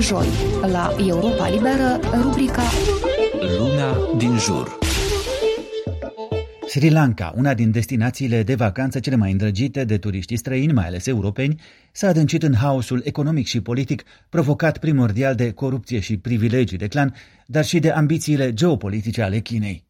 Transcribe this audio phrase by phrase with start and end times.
[0.00, 2.62] joi la Europa Liberă, rubrica
[3.58, 4.78] Lumea din jur.
[6.68, 11.06] Sri Lanka, una din destinațiile de vacanță cele mai îndrăgite de turiștii străini, mai ales
[11.06, 11.60] europeni,
[11.92, 17.14] s-a adâncit în haosul economic și politic provocat primordial de corupție și privilegii de clan,
[17.46, 19.85] dar și de ambițiile geopolitice ale Chinei.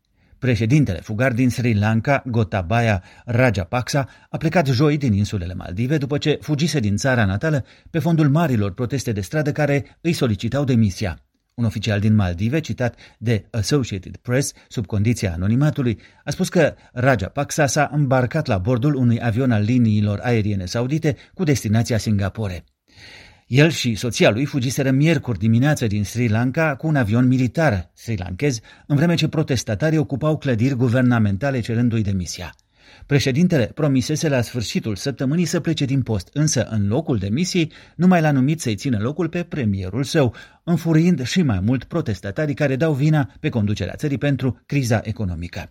[0.46, 6.38] Președintele fugar din Sri Lanka, Gotabaya Rajapaksa, a plecat joi din insulele Maldive după ce
[6.40, 11.18] fugise din țara natală pe fondul marilor proteste de stradă care îi solicitau demisia.
[11.54, 17.66] Un oficial din Maldive, citat de Associated Press, sub condiția anonimatului, a spus că Rajapaksa
[17.66, 22.64] s-a îmbarcat la bordul unui avion al liniilor aeriene saudite cu destinația Singapore.
[23.46, 28.16] El și soția lui fugiseră miercuri dimineață din Sri Lanka cu un avion militar sri
[28.18, 32.54] lankez, în vreme ce protestatarii ocupau clădiri guvernamentale cerându-i demisia.
[33.06, 38.20] Președintele promisese la sfârșitul săptămânii să plece din post, însă în locul demisiei nu mai
[38.20, 40.34] l-a numit să-i țină locul pe premierul său,
[40.64, 45.70] înfuriind și mai mult protestatarii care dau vina pe conducerea țării pentru criza economică.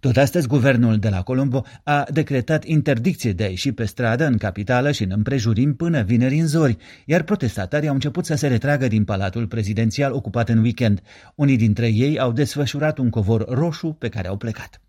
[0.00, 4.36] Tot astăzi, guvernul de la Colombo a decretat interdicție de a ieși pe stradă în
[4.36, 8.86] capitală și în împrejurim până vineri în zori, iar protestatarii au început să se retragă
[8.86, 11.00] din palatul prezidențial ocupat în weekend.
[11.34, 14.80] Unii dintre ei au desfășurat un covor roșu pe care au plecat.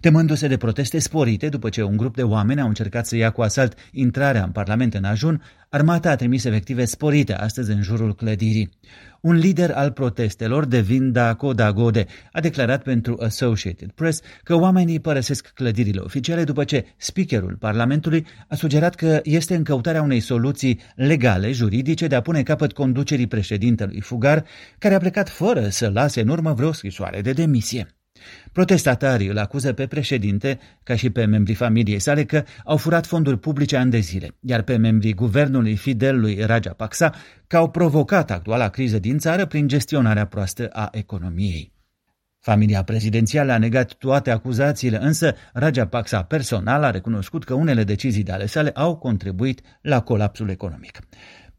[0.00, 3.42] Temându-se de proteste sporite după ce un grup de oameni au încercat să ia cu
[3.42, 8.70] asalt intrarea în Parlament în ajun, armata a trimis efective sporite astăzi în jurul clădirii.
[9.20, 16.00] Un lider al protestelor, Devinda Kodagode, a declarat pentru Associated Press că oamenii părăsesc clădirile
[16.00, 22.06] oficiale după ce speakerul Parlamentului a sugerat că este în căutarea unei soluții legale, juridice,
[22.06, 24.44] de a pune capăt conducerii președintelui Fugar,
[24.78, 27.99] care a plecat fără să lase în urmă vreo scrisoare de demisie.
[28.52, 33.38] Protestatarii îl acuză pe președinte, ca și pe membrii familiei sale, că au furat fonduri
[33.38, 37.14] publice ani de zile, iar pe membrii guvernului fidel lui Rajapaksa
[37.46, 41.72] că au provocat actuala criză din țară prin gestionarea proastă a economiei.
[42.40, 48.32] Familia prezidențială a negat toate acuzațiile, însă Rajapaksa personal a recunoscut că unele decizii de
[48.32, 50.98] ale sale au contribuit la colapsul economic.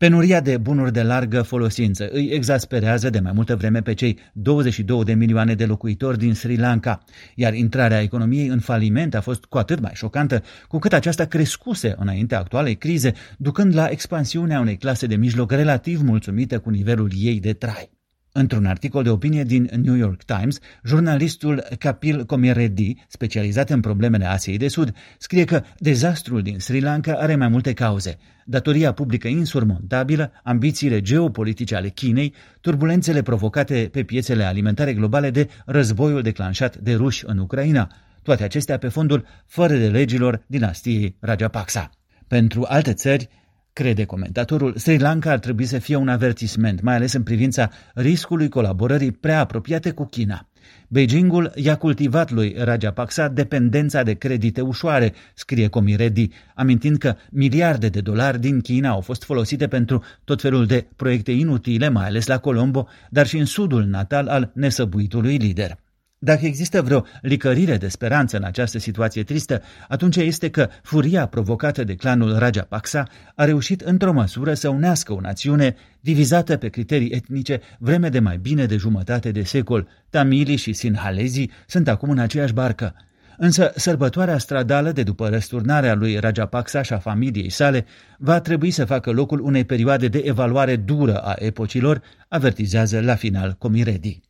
[0.01, 5.03] Penuria de bunuri de largă folosință îi exasperează de mai multă vreme pe cei 22
[5.03, 7.03] de milioane de locuitori din Sri Lanka,
[7.35, 11.95] iar intrarea economiei în faliment a fost cu atât mai șocantă cu cât aceasta crescuse
[11.97, 17.39] înaintea actualei crize, ducând la expansiunea unei clase de mijloc relativ mulțumite cu nivelul ei
[17.39, 18.00] de trai.
[18.33, 24.57] Într-un articol de opinie din New York Times, jurnalistul Kapil Komireddy, specializat în problemele Asiei
[24.57, 28.17] de Sud, scrie că dezastrul din Sri Lanka are mai multe cauze.
[28.45, 36.21] Datoria publică insurmontabilă, ambițiile geopolitice ale Chinei, turbulențele provocate pe piețele alimentare globale de războiul
[36.21, 37.91] declanșat de ruși în Ucraina,
[38.23, 41.89] toate acestea pe fondul fără de legilor dinastiei Rajapaksa.
[42.27, 43.29] Pentru alte țări,
[43.73, 48.49] Crede comentatorul, Sri Lanka ar trebui să fie un avertisment, mai ales în privința riscului
[48.49, 50.47] colaborării prea apropiate cu China.
[50.87, 58.01] Beijingul i-a cultivat lui Rajapaksa dependența de credite ușoare, scrie Comiredi, amintind că miliarde de
[58.01, 62.37] dolari din China au fost folosite pentru tot felul de proiecte inutile, mai ales la
[62.37, 65.80] Colombo, dar și în sudul natal al nesăbuitului lider.
[66.23, 71.83] Dacă există vreo licărire de speranță în această situație tristă, atunci este că furia provocată
[71.83, 77.61] de clanul Rajapaksa a reușit într-o măsură să unească o națiune divizată pe criterii etnice
[77.79, 79.87] vreme de mai bine de jumătate de secol.
[80.09, 82.95] Tamilii și sinhalezii sunt acum în aceeași barcă.
[83.37, 87.85] Însă sărbătoarea stradală de după răsturnarea lui Rajapaksa și a familiei sale
[88.17, 93.55] va trebui să facă locul unei perioade de evaluare dură a epocilor, avertizează la final
[93.57, 94.21] Comiredi.